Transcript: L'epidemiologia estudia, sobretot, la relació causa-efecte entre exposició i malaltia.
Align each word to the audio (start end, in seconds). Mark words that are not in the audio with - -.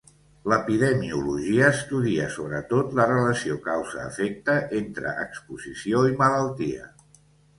L'epidemiologia 0.51 1.67
estudia, 1.73 2.29
sobretot, 2.37 2.95
la 3.01 3.05
relació 3.11 3.59
causa-efecte 3.67 4.57
entre 4.81 5.13
exposició 5.27 6.03
i 6.15 6.19
malaltia. 6.25 6.89